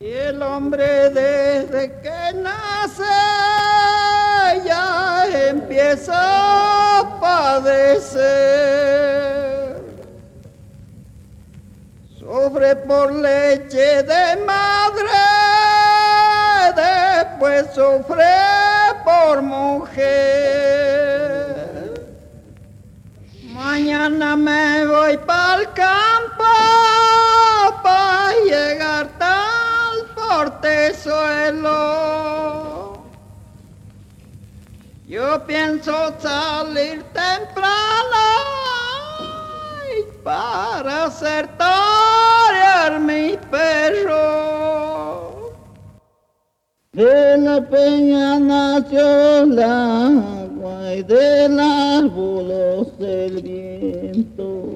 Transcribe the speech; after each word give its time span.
Y 0.00 0.10
el 0.10 0.42
hombre 0.42 1.08
desde 1.10 2.00
que 2.02 2.32
nace 2.34 3.04
ya 4.64 5.24
empieza 5.48 6.98
a 6.98 7.20
padecer. 7.20 8.24
Sufre 12.18 12.74
por 12.74 13.12
leche 13.12 14.02
de 14.02 14.36
madre, 14.44 15.12
después 16.74 17.66
sufre 17.72 18.34
por 19.04 19.42
mujer. 19.42 20.74
Mañana 23.44 24.34
me 24.34 24.86
voy 24.86 25.16
para 25.18 25.60
el 25.60 25.72
campo 25.72 26.44
para 27.84 28.32
llegar 28.44 29.13
tal 30.34 30.50
portezuelo. 30.60 31.72
Yo 35.06 35.46
pienso 35.46 35.92
salir 36.18 37.04
temprano 37.12 38.24
para 40.22 41.04
hacer 41.04 41.46
torear 41.58 42.98
mi 43.00 43.36
perro. 43.50 45.52
De 46.92 47.36
la 47.38 47.60
peña 47.60 48.38
nació 48.38 49.42
el 49.42 49.58
agua 49.58 50.94
y 50.94 51.02
del 51.02 51.60
árbol 51.60 52.52
el 53.00 53.42
viento. 53.42 54.73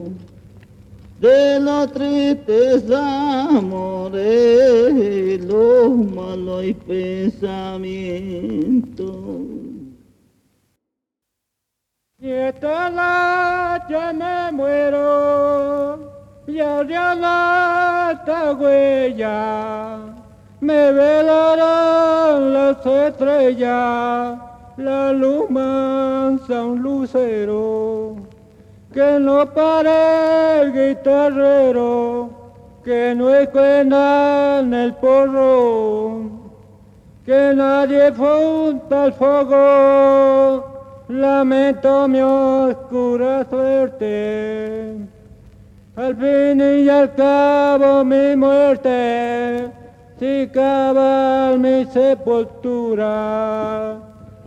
De 1.20 1.58
los 1.58 1.92
tristes 1.92 2.88
amores, 2.92 4.14
los 5.44 5.90
malos 5.90 6.66
pensamientos. 6.86 9.08
Nietala, 12.20 13.84
ya 13.90 14.12
me 14.12 14.52
muero, 14.52 15.98
ya 16.46 16.84
ya 16.84 17.16
la 17.16 18.22
huella, 18.58 19.98
me 20.60 20.92
velarán 20.92 22.52
las 22.52 22.86
estrellas, 22.86 24.38
la 24.76 25.12
luz 25.12 25.50
mansa 25.50 26.64
un 26.64 26.80
lucero, 26.80 28.27
que 28.98 29.20
no 29.20 29.46
pare 29.54 30.60
el 30.60 30.72
guitarrero, 30.72 32.30
que 32.84 33.14
no 33.14 33.32
en 33.32 34.74
el 34.74 34.92
porro, 34.94 36.22
que 37.24 37.52
nadie 37.54 38.10
funta 38.10 39.04
el 39.04 39.12
fuego, 39.12 40.64
lamento 41.06 42.08
mi 42.08 42.20
oscura 42.20 43.46
suerte. 43.48 44.96
Al 45.94 46.16
fin 46.16 46.60
y 46.60 46.88
al 46.88 47.14
cabo 47.14 48.04
mi 48.04 48.34
muerte, 48.34 49.70
si 50.18 50.48
cabal 50.52 51.60
mi 51.60 51.84
sepultura, 51.84 53.06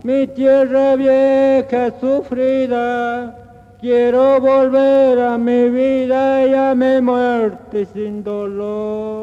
mi 0.02 0.26
tierra 0.26 0.94
vieja 0.96 1.90
sufrida, 1.98 3.38
quiero 3.82 4.40
volver 4.40 5.18
a 5.18 5.36
mi 5.36 5.68
vida 5.68 6.46
y 6.46 6.54
a 6.54 6.72
mi 6.72 7.00
muerte 7.02 7.84
sin 7.84 8.22
dolor. 8.22 9.21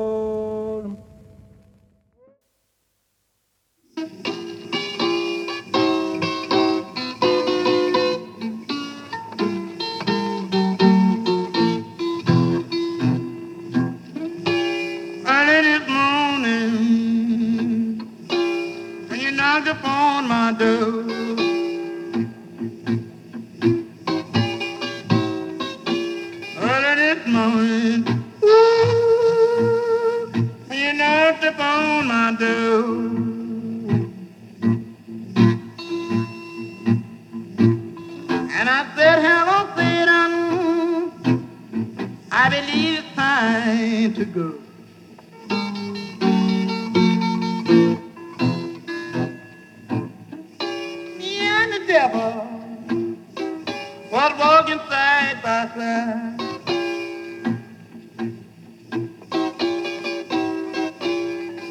To 44.15 44.25
go. 44.25 44.53
Me 51.17 51.39
and 51.39 51.73
the 51.73 51.79
devil 51.87 52.47
was 54.11 54.31
walking 54.39 54.79
side 54.89 55.41
by 55.43 55.69
side. 55.75 56.39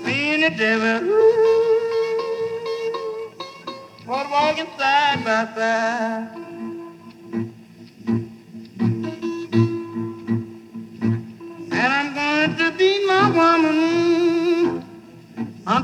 Me 0.05 0.35
and 0.35 0.43
the 0.45 0.51
devil 0.57 1.01
walking 4.31 4.67
side 4.79 5.25
by 5.25 5.45
side. 5.55 6.38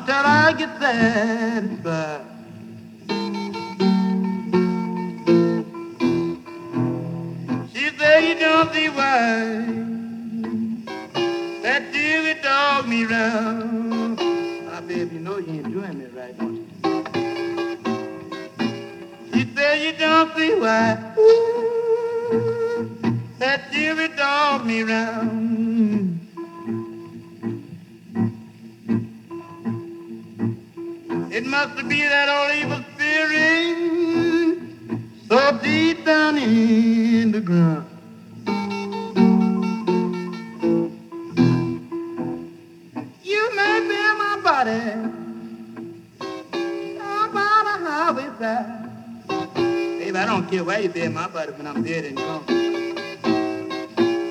Until 0.06 0.26
I 0.26 0.52
get 0.52 0.68
satisfied. 0.78 2.20
She 7.72 7.88
said 7.96 8.20
you 8.20 8.34
don't 8.38 8.72
see 8.74 8.88
why 8.90 9.64
that 11.62 11.90
Dewey 11.90 12.34
dog 12.42 12.86
me 12.86 13.04
round. 13.04 14.18
Now, 14.18 14.80
babe, 14.82 15.10
you 15.10 15.20
know 15.20 15.38
you 15.38 15.52
ain't 15.54 15.72
doing 15.72 15.98
me 15.98 16.06
right, 16.14 16.36
don't 16.36 16.56
you? 16.56 16.66
She 19.32 19.54
said 19.54 19.80
you 19.82 19.92
don't 19.98 20.36
see 20.36 20.54
why 20.54 20.98
Ooh, 21.18 22.90
that 23.38 23.72
Dewey 23.72 24.08
dog 24.08 24.66
me 24.66 24.82
round. 24.82 25.33
Must 31.54 31.88
be 31.88 32.00
that 32.02 32.28
old 32.36 32.52
evil 32.60 32.82
spirit 32.92 34.58
so 35.28 35.38
deep 35.62 36.04
down 36.04 36.36
in 36.36 37.30
the 37.30 37.40
ground. 37.40 37.86
You 43.22 43.42
may 43.58 43.76
be 43.90 44.00
my 44.22 44.34
body, 44.42 44.82
matter 47.36 47.76
how 47.86 48.18
it's 48.18 48.40
at. 48.42 48.66
Babe, 49.54 50.16
I 50.16 50.24
don't 50.26 50.46
care 50.50 50.64
where 50.64 50.80
you 50.80 50.88
be 50.88 51.06
my 51.08 51.28
body 51.28 51.52
when 51.52 51.66
I'm 51.68 51.84
dead 51.84 52.04
and 52.06 52.16
gone. 52.16 52.44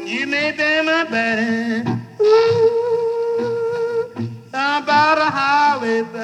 You 0.05 0.27
may 0.27 0.51
be 0.51 0.69
my 0.91 1.03
body, 1.15 1.89
ooh, 2.21 4.05
no 4.53 4.67
matter 4.87 5.29
how 5.39 5.79
it's 5.83 6.15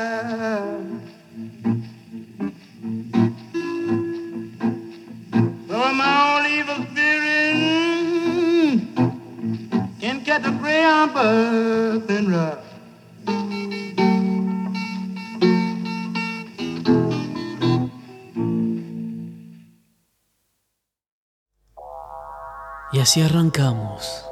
Y 22.91 22.99
así 23.01 23.21
arrancamos. 23.21 24.25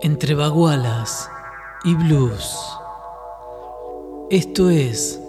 Entre 0.00 0.34
bagualas 0.34 1.30
y 1.84 1.94
blues. 1.94 2.56
Esto 4.30 4.70
es 4.70 5.20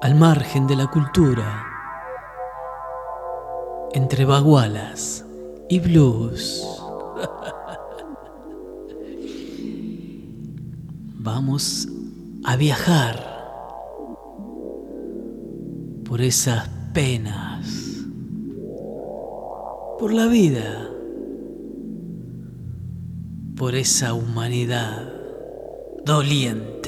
Al 0.00 0.16
margen 0.16 0.66
de 0.66 0.74
la 0.74 0.88
cultura. 0.88 1.64
Entre 3.92 4.24
bagualas 4.24 5.24
y 5.68 5.78
blues. 5.78 6.81
Vamos 11.22 11.88
a 12.44 12.56
viajar 12.56 13.14
por 16.04 16.20
esas 16.20 16.68
penas, 16.92 18.04
por 19.98 20.12
la 20.12 20.26
vida, 20.26 20.90
por 23.56 23.74
esa 23.76 24.14
humanidad 24.14 25.12
doliente. 26.04 26.82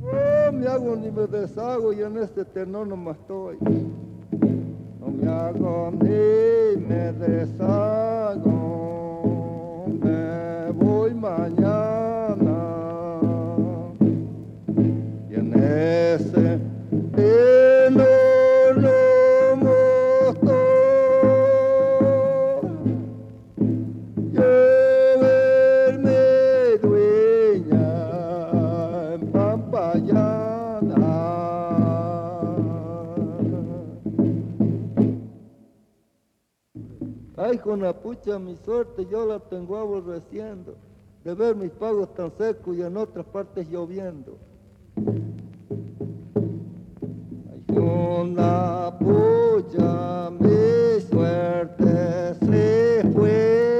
No 0.00 0.52
me 0.52 0.66
hago 0.66 0.94
ni 0.94 1.10
me 1.10 1.26
deshago 1.26 1.92
y 1.92 2.02
en 2.02 2.18
este 2.18 2.44
tenor 2.44 2.86
no 2.86 2.96
más 2.96 3.16
estoy. 3.18 3.58
No 5.00 5.08
me 5.08 5.28
hago 5.28 5.90
ni 6.00 6.86
me 6.86 7.12
deshago. 7.14 8.81
Ay, 37.62 37.68
con 37.68 37.80
la 37.80 37.92
pucha 37.92 38.38
mi 38.40 38.56
suerte 38.56 39.06
yo 39.06 39.24
la 39.24 39.38
tengo 39.38 39.76
aborreciendo 39.76 40.74
de 41.24 41.34
ver 41.34 41.54
mis 41.54 41.70
pagos 41.70 42.12
tan 42.14 42.32
secos 42.36 42.76
y 42.76 42.82
en 42.82 42.96
otras 42.96 43.24
partes 43.26 43.68
lloviendo. 43.68 44.36
Ay, 47.50 47.62
con 47.72 48.34
la 48.34 48.96
pucha 48.98 50.30
mi 50.40 51.00
suerte 51.08 52.34
se 52.44 53.08
fue 53.14 53.71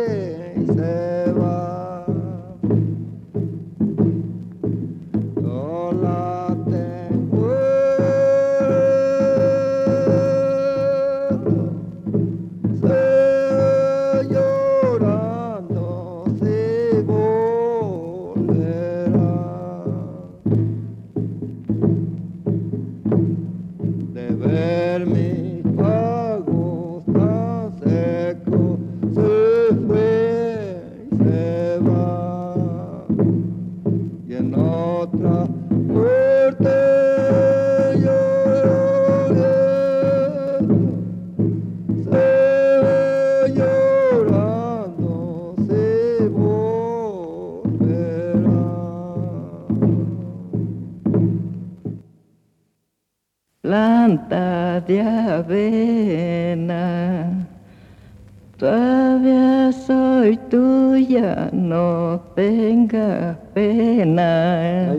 no 61.52 62.20
tengas 62.34 63.36
pena. 63.54 64.94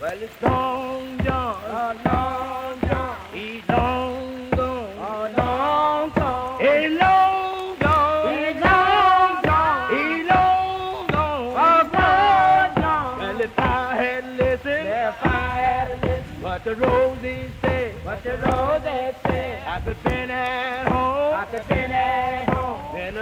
Well, 0.00 0.22
it's 0.22 0.42
Long 0.42 1.18
John. 1.24 1.56
Oh, 1.66 1.94
Long 2.04 2.80
John. 2.88 3.16
He's 3.32 3.68
long 3.68 4.50
gone. 4.50 4.90
Oh, 4.98 5.30
long 5.36 6.10
gone. 6.10 6.60
He's 6.60 6.98
long 7.00 7.78
gone. 7.78 8.28
He's 8.36 8.56
long 8.62 9.42
gone. 9.42 9.90
He's 9.94 10.26
long 10.28 11.06
gone. 11.08 11.54
Oh, 11.54 11.54
long 11.54 12.74
gone. 12.74 13.18
Well, 13.18 13.40
if 13.40 13.58
I 13.58 13.96
had 13.96 14.24
listened, 14.36 14.88
if 14.88 15.24
I 15.24 15.56
had 15.66 16.02
listened, 16.02 16.42
what 16.42 16.64
the 16.64 16.76
roses 16.76 17.50
say, 17.62 17.94
what 18.04 18.22
the 18.22 18.36
roses 18.38 19.14
say, 19.24 19.62
I 19.66 19.80
could 19.80 19.96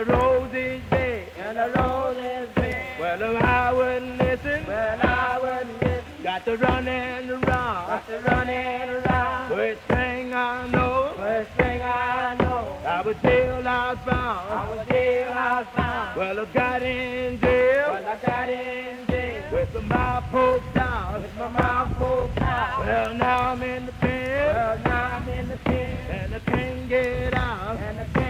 the 0.05 0.13
roses 0.13 0.83
say, 0.91 1.29
and 1.39 1.57
the 1.57 1.71
roses 1.79 2.49
say, 2.57 2.87
well, 2.99 3.37
I 3.37 3.73
would 3.73 4.03
listen, 4.19 4.65
well, 4.67 4.99
I 5.01 5.39
would 5.41 5.69
listen. 5.81 6.23
Got 6.25 6.45
to 6.47 6.57
run 6.57 6.89
and 6.89 7.31
around. 7.31 7.43
Got 7.87 8.07
to 8.09 8.19
run 8.21 8.49
and 8.49 8.91
around. 8.91 9.49
First 9.51 9.81
thing 9.83 10.35
I 10.35 10.67
know. 10.69 11.13
First 11.17 11.51
thing 11.53 11.83
I 11.83 12.35
know. 12.35 12.79
I 12.85 13.03
was 13.03 13.17
jail 13.23 13.69
I. 13.69 13.97
I 14.07 14.75
was 14.75 14.87
jail 14.89 15.33
I. 15.33 16.15
Well, 16.17 16.41
I 16.41 16.45
got 16.47 16.83
in 16.83 17.41
jail. 17.41 17.93
Well, 17.93 18.07
I 18.07 18.27
got 18.27 18.49
in 18.49 19.07
jail. 19.07 19.45
With 19.53 19.75
my 19.75 19.81
mouth 19.83 20.25
poked 20.33 20.77
out. 20.77 21.23
With 21.23 21.37
my 21.37 21.49
mouth 21.49 21.93
poked 21.97 22.43
out. 22.43 22.79
Well, 22.81 23.15
now 23.15 23.53
I'm 23.53 23.63
in 23.63 23.87
the 23.87 23.93
pen. 23.93 24.55
Well, 24.55 24.79
now 24.85 25.17
I'm 25.17 25.29
in 25.29 25.49
the 25.49 25.57
pen. 25.59 26.11
And 26.11 26.35
I 26.35 26.39
can't 26.41 26.89
get 26.89 27.35
out. 27.35 27.77
And 27.77 28.01
I 28.01 28.05
can't 28.05 28.22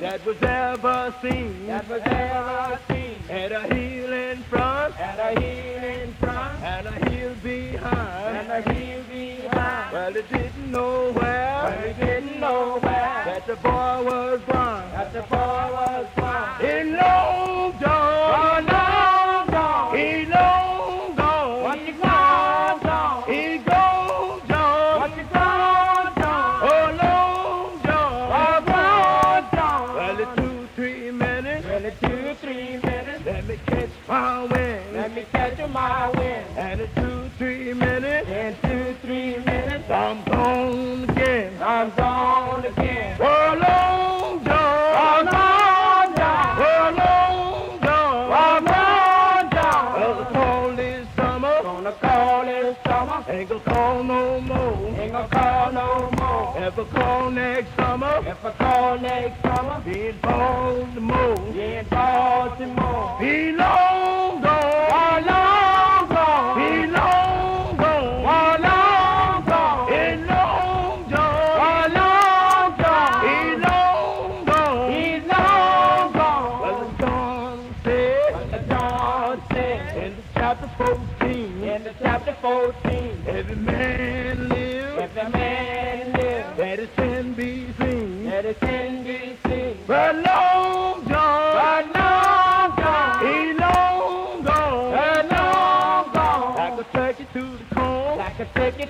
That 0.00 0.24
was 0.24 0.42
ever 0.42 1.14
seen. 1.22 1.66
That 1.66 1.88
was 1.88 2.02
ever 2.04 2.78
seen. 2.88 3.14
Had 3.28 3.52
a 3.52 3.87
nowhere. 10.78 11.82
They 11.82 12.06
didn't 12.06 12.40
know 12.40 12.78
where 12.80 13.22
that 13.28 13.46
the 13.46 13.56
boy 13.56 13.94
was. 14.08 14.40
Brown. 14.42 14.57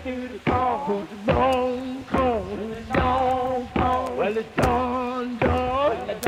do 0.08 0.28
the 0.28 0.40
song. 0.46 1.08
It's 1.10 1.28
long, 1.28 2.04
cold. 2.04 2.58
It's 2.60 2.88
dawn. 2.88 3.68
Well, 4.16 4.36
it's 4.36 4.56
dawn, 4.56 5.38
dawn. 5.38 5.96
Well, 5.96 6.10
it's. 6.10 6.26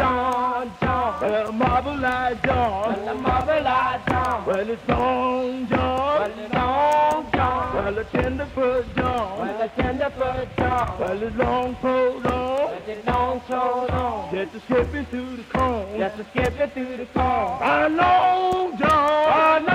Well, 1.20 1.46
the 1.46 1.52
marble 1.52 1.96
light 1.96 2.42
dawn. 2.42 2.94
Well, 2.94 3.14
the 3.14 3.20
marble 3.20 3.62
light 3.62 4.02
dawn. 4.06 4.46
Well, 4.46 4.68
it's 4.68 4.86
dawn, 4.86 5.66
dawn. 5.66 6.20
Well, 6.20 6.38
it's 6.38 6.52
dawn, 6.52 7.30
dawn. 7.32 7.74
Well, 7.74 7.94
the 7.94 8.04
tenderfoot 8.04 8.94
dawn. 8.96 9.38
Well, 9.38 9.58
the 9.58 9.82
tenderfoot 9.82 10.56
dawn. 10.56 11.00
Well, 11.00 11.22
it's 11.22 11.36
long, 11.36 11.76
cold, 11.76 12.24
long. 12.24 12.56
Well, 12.56 12.82
it's 12.86 13.06
long, 13.06 13.42
so 13.48 13.86
long. 13.88 14.34
Just 14.34 14.54
a 14.56 14.60
skipping 14.60 15.06
through 15.06 15.36
the 15.36 15.44
corn. 15.44 15.98
Just 15.98 16.20
a 16.20 16.24
skipping 16.30 16.70
through 16.70 16.96
the 16.98 17.06
corn. 17.06 17.62
I 17.62 17.88
know, 17.88 18.76
John. 18.78 18.88
I 18.88 19.58
know. 19.66 19.69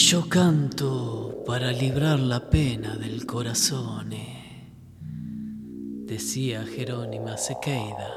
Yo 0.00 0.26
canto 0.30 1.44
para 1.46 1.70
librar 1.72 2.18
la 2.18 2.48
pena 2.48 2.96
del 2.96 3.26
corazón, 3.26 4.10
decía 6.06 6.64
Jerónima 6.64 7.36
Sequeida, 7.36 8.10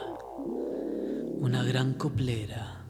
una 1.40 1.62
gran 1.63 1.96
coplera. 1.96 2.86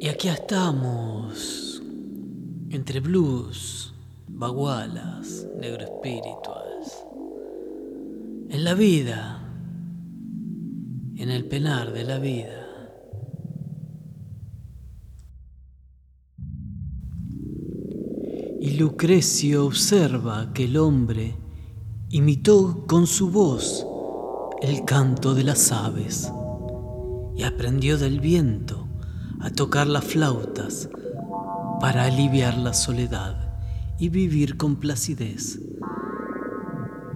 Y 0.00 0.08
aquí 0.08 0.28
estamos, 0.28 1.82
entre 2.70 3.00
blues, 3.00 3.92
bagualas, 4.26 5.46
negro 5.60 5.84
espirituas, 5.84 7.04
en 8.48 8.64
la 8.64 8.72
vida, 8.72 9.42
en 11.16 11.30
el 11.30 11.44
penar 11.44 11.92
de 11.92 12.04
la 12.04 12.18
vida. 12.18 12.65
Y 18.66 18.78
Lucrecio 18.78 19.64
observa 19.64 20.52
que 20.52 20.64
el 20.64 20.76
hombre 20.76 21.36
imitó 22.08 22.84
con 22.88 23.06
su 23.06 23.30
voz 23.30 23.86
el 24.60 24.84
canto 24.84 25.36
de 25.36 25.44
las 25.44 25.70
aves 25.70 26.32
y 27.36 27.44
aprendió 27.44 27.96
del 27.96 28.18
viento 28.18 28.88
a 29.38 29.50
tocar 29.50 29.86
las 29.86 30.04
flautas 30.04 30.90
para 31.80 32.06
aliviar 32.06 32.58
la 32.58 32.74
soledad 32.74 33.56
y 34.00 34.08
vivir 34.08 34.56
con 34.56 34.74
placidez 34.80 35.60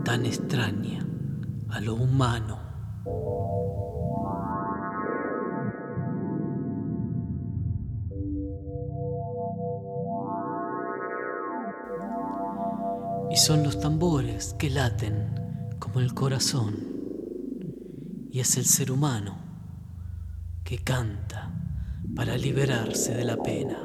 tan 0.05 0.27
extraña 0.27 1.05
a 1.69 1.81
lo 1.81 1.97
humano. 1.97 2.70
Son 13.41 13.63
los 13.63 13.81
tambores 13.81 14.55
que 14.59 14.69
laten 14.69 15.75
como 15.79 16.01
el 16.01 16.13
corazón. 16.13 16.77
Y 18.31 18.41
es 18.41 18.59
el 18.59 18.67
ser 18.67 18.93
humano 18.93 19.39
que 20.63 20.79
canta 20.79 21.51
para 22.15 22.37
liberarse 22.37 23.15
de 23.15 23.25
la 23.25 23.39
pena. 23.39 23.79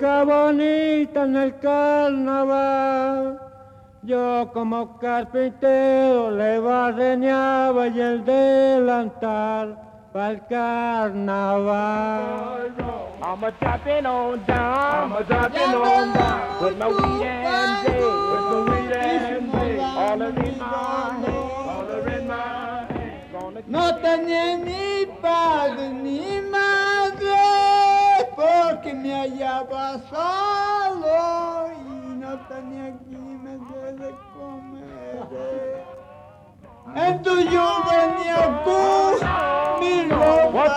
Chica 0.00 0.24
bonita 0.24 1.24
en 1.24 1.36
el 1.36 1.58
carnaval. 1.58 3.38
Yo 4.02 4.50
como 4.54 4.98
carpintero 4.98 6.30
le 6.30 6.58
barreñaba 6.58 7.86
y 7.88 8.00
el 8.00 8.24
delantal 8.24 9.76
pa'l 10.12 10.40
carnaval. 10.48 11.70
I'm 13.22 13.44
a 13.44 13.50
dropping 13.60 14.06
on 14.06 14.42
down. 14.46 15.12
I'm 15.12 15.12
a 15.12 15.22
dropping 15.22 15.74
on 15.74 16.14
down. 16.14 16.64
With 16.64 16.78
my 16.78 16.88
weed 16.88 17.26
and 17.26 17.86
day. 17.86 18.00
With 18.00 18.44
my 18.50 18.60
weed 18.70 18.92
and 18.96 19.52
day. 19.52 19.78
All 19.80 20.22
in 20.22 20.34
my 20.34 20.64
hand. 21.12 21.26
All 21.68 21.90
in 22.08 22.26
my 22.26 22.36
hand. 22.88 23.32
Gonna 23.32 23.60
No 23.66 23.94
tenía 24.00 24.56
ni 24.56 24.89
solo 30.08 31.70
y 31.72 32.16
no 32.16 32.38
tenía 32.48 32.96
quien 33.04 33.42
me 33.42 33.58
de 33.92 34.14
comer. 34.34 35.84
En 36.94 37.22
tu 37.22 37.40
yo 37.40 37.84
venía 37.90 38.62
tú, 38.64 38.80
mi 39.80 40.08
ropa 40.08 40.76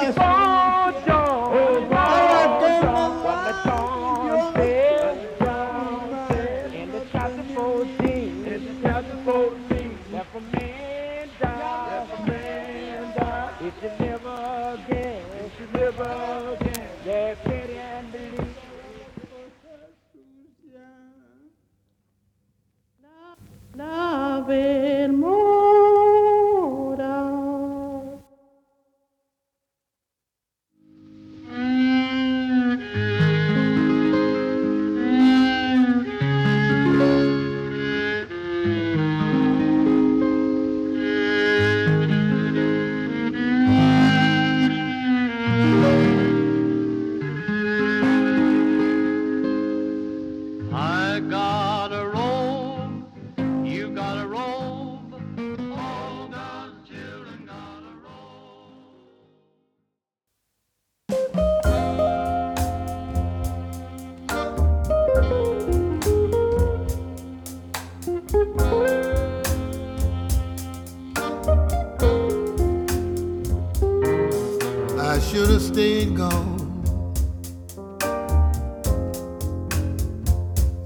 I 74.99 75.19
should 75.19 75.49
have 75.49 75.61
stayed 75.61 76.15
gone 76.15 76.59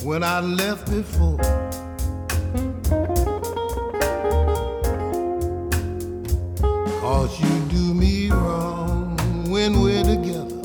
when 0.03 0.23
I 0.23 0.39
left 0.39 0.89
before. 0.89 1.37
Cause 7.01 7.39
you 7.41 7.59
do 7.69 7.93
me 7.93 8.29
wrong 8.29 9.17
when 9.49 9.81
we're 9.81 10.03
together. 10.03 10.55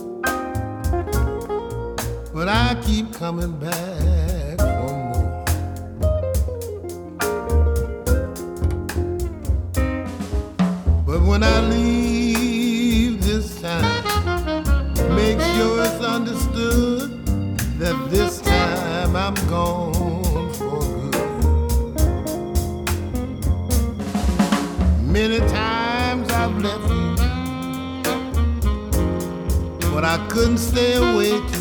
But 2.32 2.48
I 2.48 2.76
keep 2.84 3.12
coming 3.12 3.58
back 3.58 4.11
couldn't 30.32 30.56
stay 30.56 30.94
away 30.94 31.51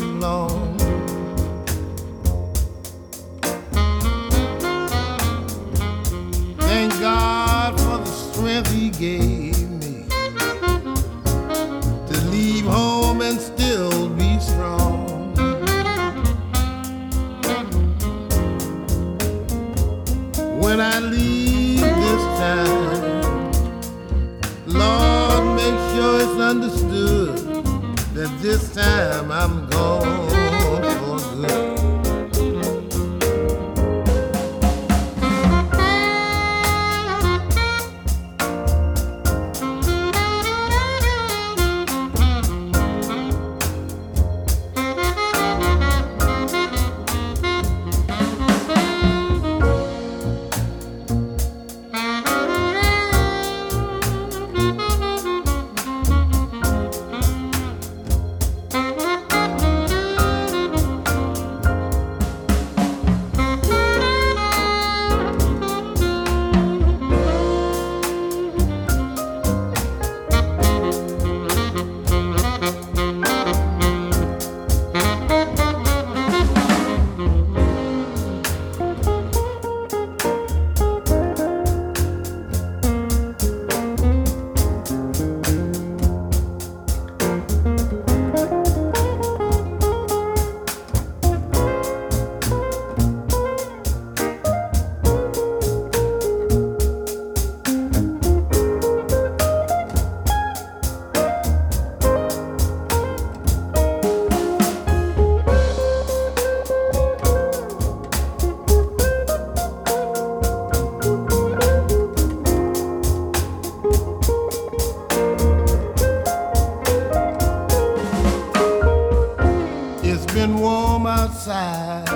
been 120.34 120.56
warm 120.58 121.06
outside. 121.06 122.08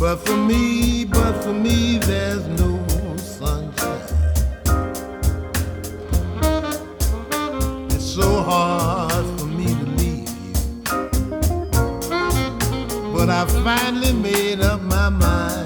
But 0.00 0.16
for 0.16 0.36
me, 0.36 1.04
but 1.04 1.34
for 1.42 1.52
me, 1.52 1.98
there's 1.98 2.46
no 2.60 2.82
sunshine. 3.18 4.00
It's 7.90 8.04
so 8.04 8.42
hard 8.42 9.26
for 9.38 9.46
me 9.46 9.66
to 9.66 9.86
leave 10.00 10.28
you. 10.46 10.54
But 13.12 13.28
I 13.28 13.44
finally 13.64 14.12
made 14.14 14.60
up 14.60 14.80
my 14.80 15.10
mind. 15.10 15.65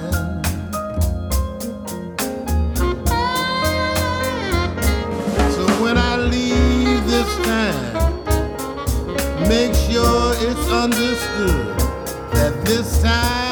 Understood 10.80 11.78
that 12.32 12.64
this 12.64 13.02
time 13.02 13.49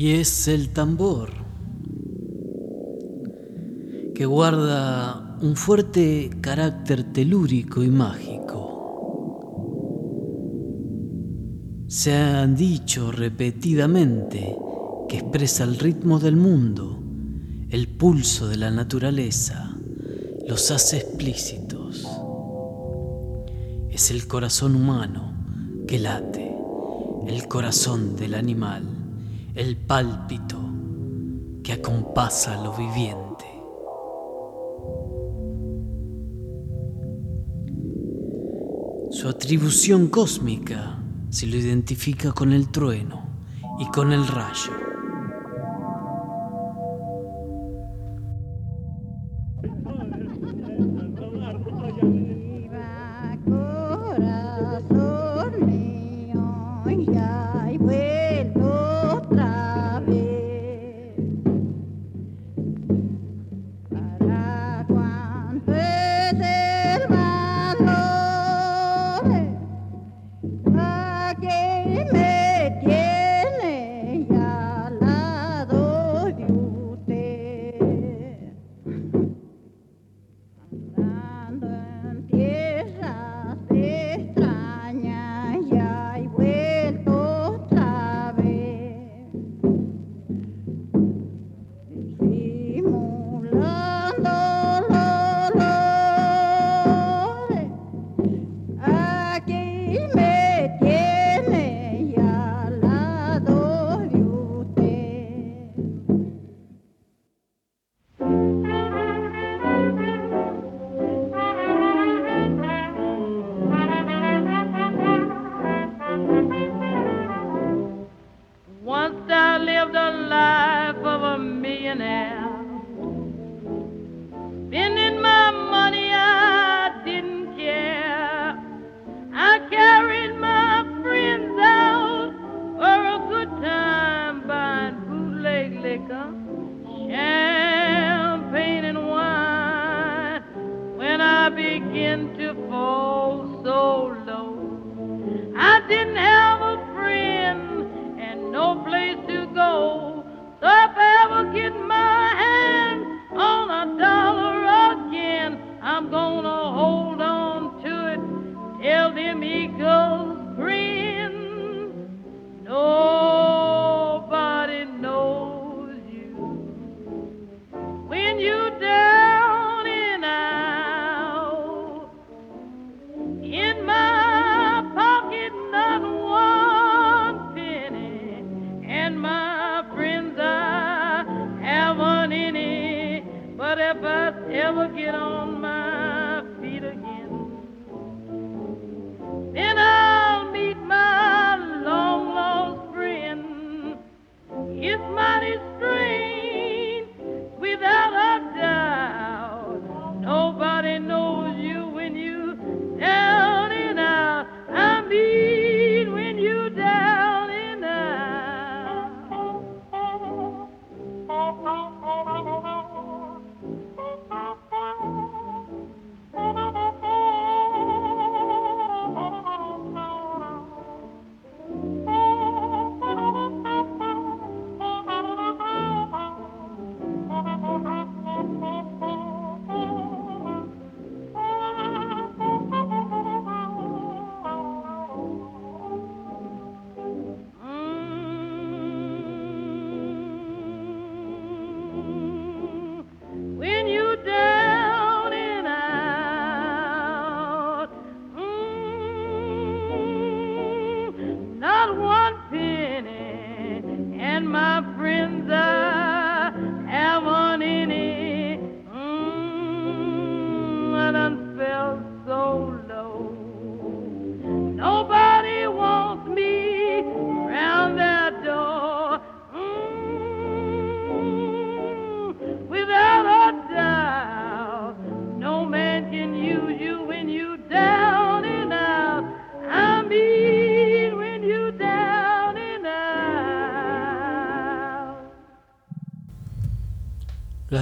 y 0.00 0.12
es 0.12 0.48
el 0.48 0.70
tambor 0.70 1.28
que 4.14 4.24
guarda 4.24 5.36
un 5.42 5.56
fuerte 5.56 6.30
carácter 6.40 7.12
telúrico 7.12 7.82
y 7.82 7.90
mágico. 7.90 8.64
Se 11.86 12.14
han 12.14 12.56
dicho 12.56 13.12
repetidamente 13.12 14.56
que 15.06 15.18
expresa 15.18 15.64
el 15.64 15.78
ritmo 15.78 16.18
del 16.18 16.36
mundo, 16.36 16.98
el 17.68 17.86
pulso 17.86 18.48
de 18.48 18.56
la 18.56 18.70
naturaleza, 18.70 19.76
los 20.48 20.70
hace 20.70 20.96
explícitos. 20.96 22.08
Es 23.90 24.10
el 24.10 24.26
corazón 24.26 24.76
humano 24.76 25.34
que 25.86 25.98
late, 25.98 26.56
el 27.26 27.46
corazón 27.48 28.16
del 28.16 28.34
animal, 28.34 28.99
el 29.54 29.76
pálpito 29.76 30.58
que 31.62 31.72
acompasa 31.72 32.62
lo 32.62 32.72
viviente. 32.72 33.46
Su 39.10 39.28
atribución 39.28 40.08
cósmica 40.08 40.98
se 41.30 41.46
lo 41.46 41.56
identifica 41.56 42.32
con 42.32 42.52
el 42.52 42.68
trueno 42.70 43.22
y 43.78 43.86
con 43.86 44.12
el 44.12 44.26
rayo. 44.26 44.79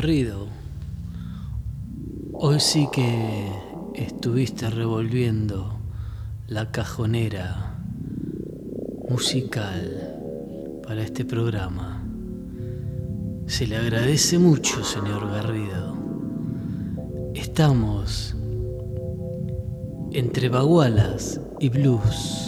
Garrido, 0.01 0.47
hoy 2.33 2.61
sí 2.61 2.89
que 2.93 3.51
estuviste 3.97 4.71
revolviendo 4.71 5.77
la 6.47 6.71
cajonera 6.71 7.75
musical 9.11 10.15
para 10.87 11.03
este 11.03 11.25
programa. 11.25 12.01
Se 13.49 13.67
le 13.67 13.77
agradece 13.77 14.39
mucho, 14.39 14.85
señor 14.85 15.29
Garrido. 15.33 15.97
Estamos 17.35 18.37
entre 20.13 20.49
bagualas 20.49 21.41
y 21.59 21.71
blues. 21.71 22.48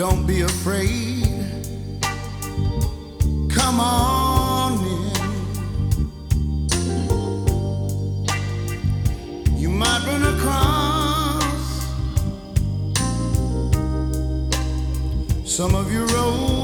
Don't 0.00 0.26
be 0.26 0.40
afraid. 0.40 1.26
Come 3.50 3.80
on 3.80 4.72
in. 4.82 5.12
You 9.58 9.68
might 9.68 10.02
run 10.06 10.22
across 10.34 11.84
some 15.44 15.74
of 15.74 15.92
your 15.92 16.10
old. 16.16 16.59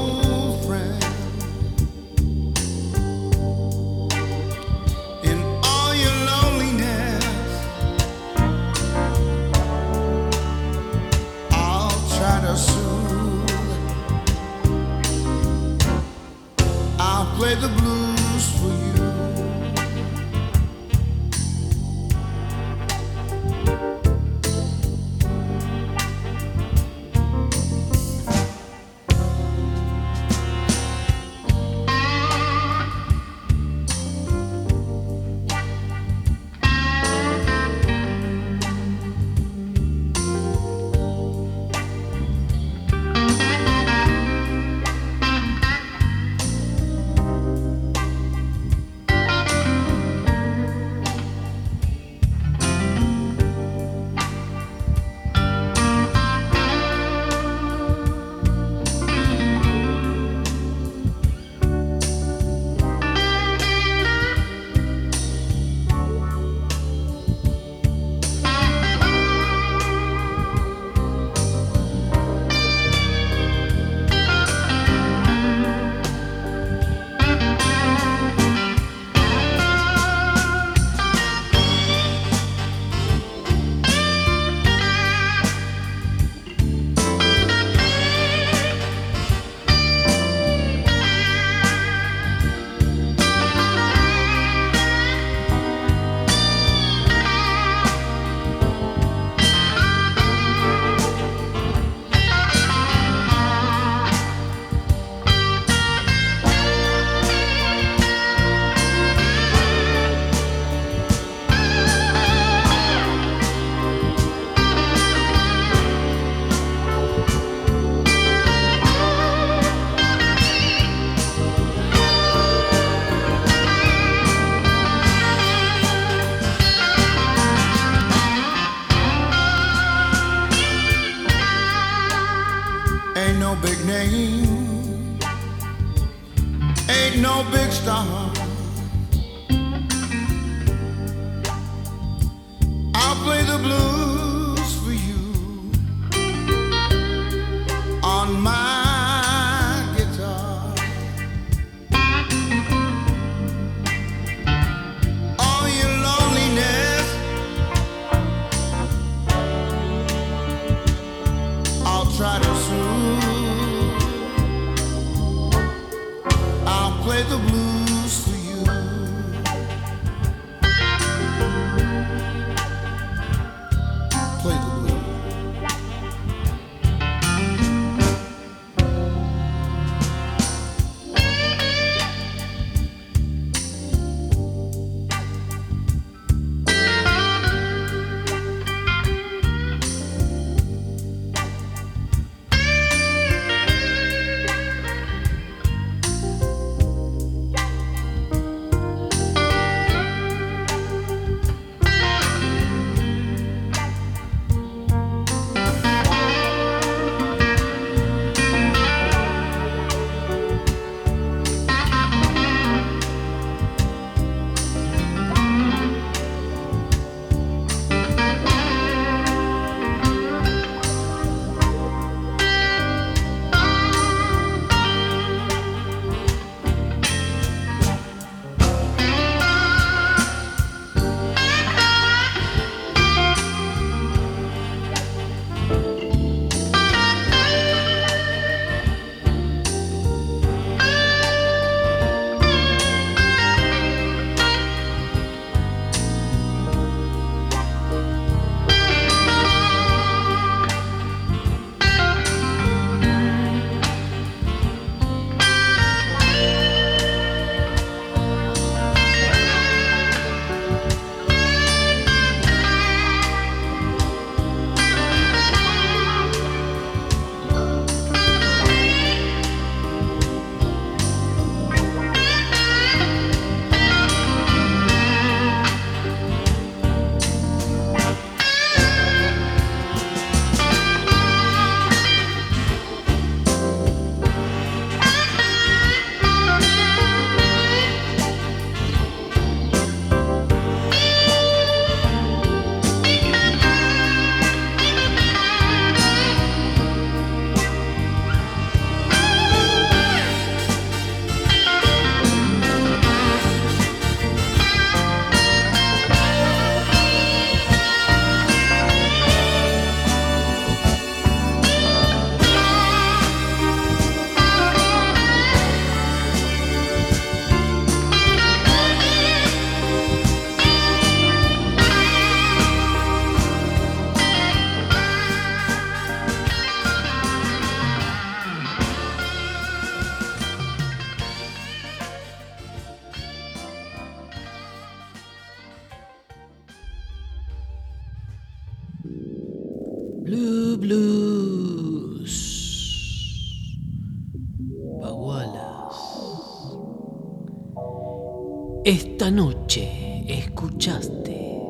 Esta 349.27 349.41
noche 349.41 350.23
escuchaste, 350.25 351.61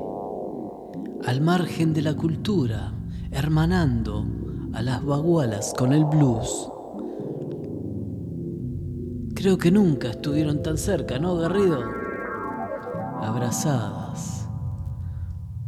al 1.26 1.41
margen 1.41 1.91
de 1.91 2.04
la 2.04 2.13
cultura, 2.13 2.93
hermanando 3.32 4.24
a 4.74 4.84
las 4.84 5.04
bagualas 5.04 5.74
con 5.76 5.91
el 5.91 6.06
blues. 6.06 6.70
Creo 9.34 9.58
que 9.58 9.72
nunca 9.72 10.10
estuvieron 10.12 10.62
tan 10.62 10.78
cerca, 10.78 11.17
¿no, 11.17 11.36
Garrido? 11.38 11.80
Abrazadas 13.24 14.48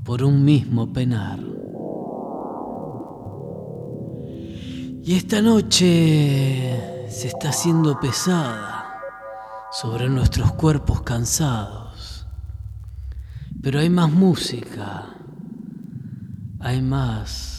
por 0.03 0.21
un 0.21 0.45
mismo 0.45 0.93
penar. 0.93 1.39
Y 5.01 5.15
esta 5.15 5.41
noche 5.41 7.07
se 7.09 7.27
está 7.29 7.49
haciendo 7.49 7.99
pesada 7.99 8.79
sobre 9.71 10.07
nuestros 10.07 10.51
cuerpos 10.51 11.01
cansados. 11.01 11.78
Pero 13.61 13.79
hay 13.79 13.89
más 13.89 14.11
música, 14.11 15.15
hay 16.59 16.81
más 16.81 17.58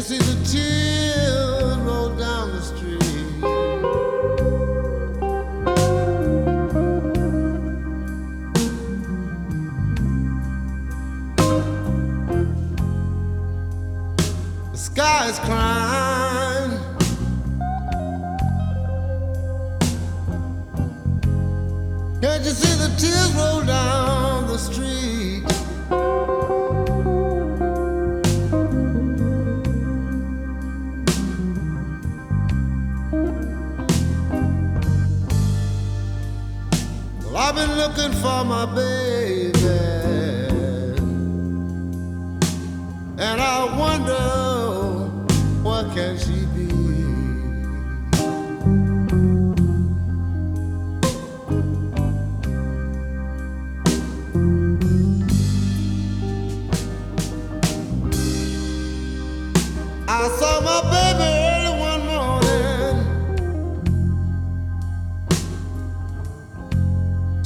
This 0.00 0.12
is 0.12 0.54
a. 0.54 0.79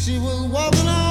She 0.04 0.18
was 0.18 0.38
walking 0.52 0.86
out. 0.86 1.03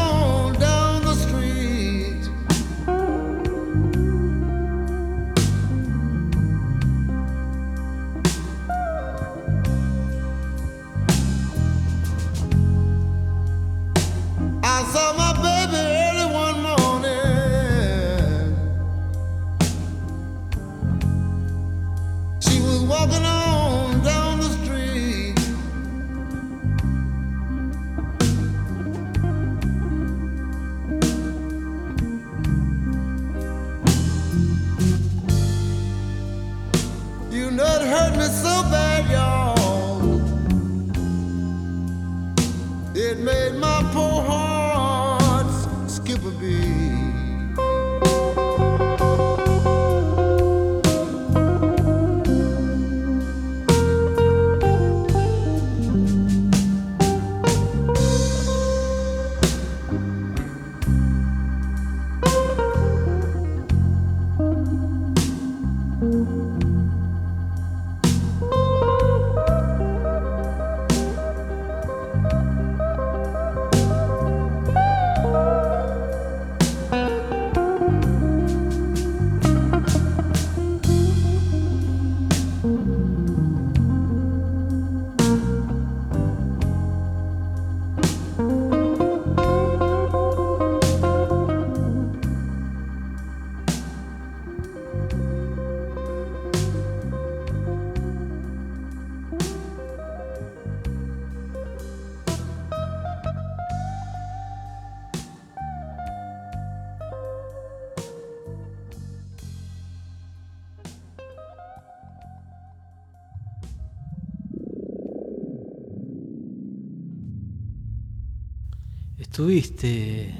Estuviste 119.44 120.34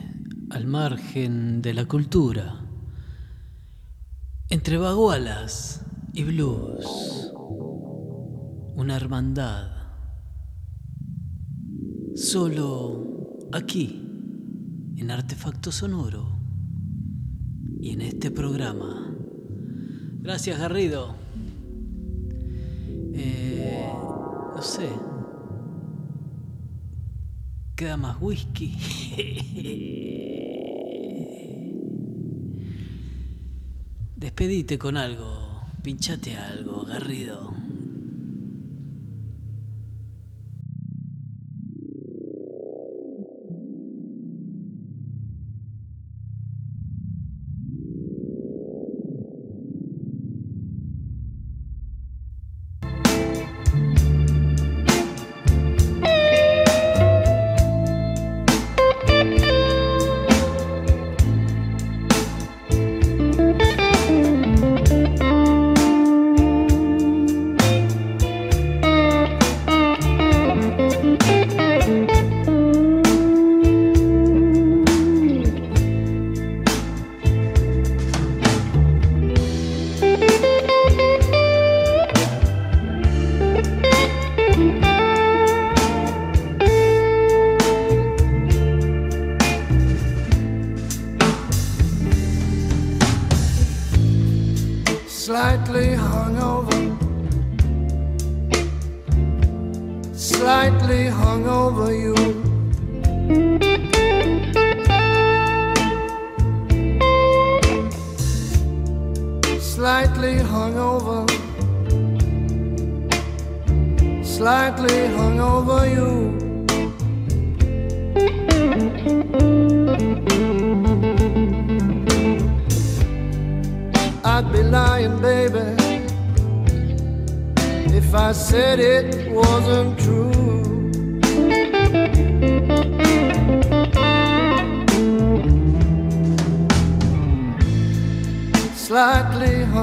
al 0.52 0.66
margen 0.66 1.62
de 1.62 1.74
la 1.74 1.86
cultura, 1.86 2.62
entre 4.50 4.78
bagualas 4.78 5.86
y 6.14 6.24
blues, 6.24 7.34
una 8.78 8.96
hermandad, 8.96 9.74
solo 12.16 13.50
aquí, 13.52 14.08
en 14.96 15.12
Artefacto 15.12 15.74
Sonoro 15.74 16.40
y 17.82 17.90
en 17.90 18.00
este 18.00 18.32
programa. 18.32 19.14
Gracias, 20.22 20.58
Garrido. 20.58 21.14
Eh, 23.14 23.86
no 24.56 24.62
sé. 24.62 24.88
Queda 27.84 27.98
más 27.98 28.16
whisky. 28.22 28.78
Despedite 34.16 34.78
con 34.78 34.96
algo. 34.96 35.66
Pinchate 35.82 36.38
algo, 36.38 36.86
Garrido. 36.86 37.63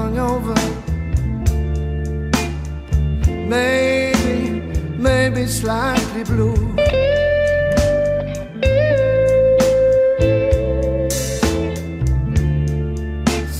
Hungover, 0.01 0.61
maybe, 3.55 4.61
maybe 4.97 5.45
slightly 5.47 6.23
blue. 6.23 6.55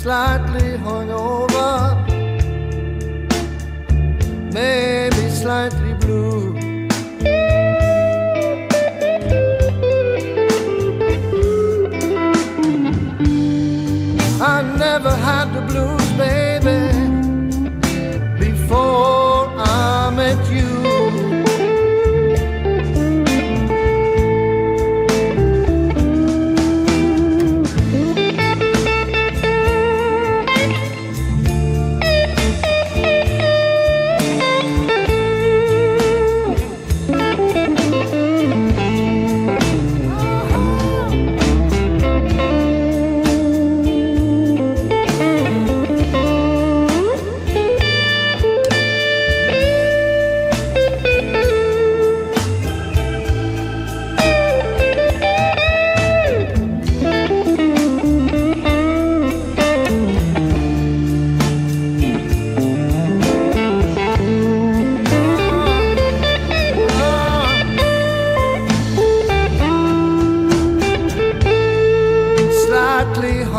slightly 0.02 0.70
hungover, 0.86 1.72
maybe 4.52 4.91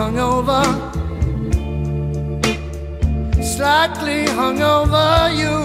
hungover, 0.02 0.64
slightly 3.54 4.20
hungover 4.38 5.08
you. 5.40 5.58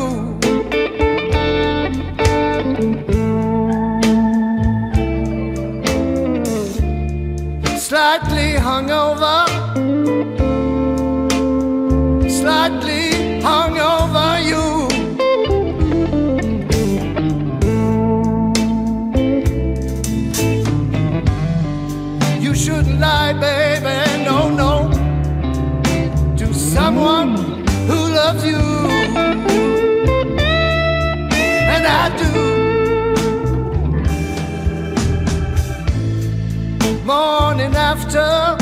Slightly 7.87 8.49
hungover, 8.67 9.39
slightly 12.39 12.96
laughter 38.15 38.56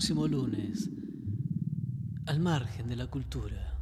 próximo 0.00 0.26
lunes, 0.26 0.88
al 2.24 2.40
margen 2.40 2.88
de 2.88 2.96
la 2.96 3.08
cultura. 3.08 3.79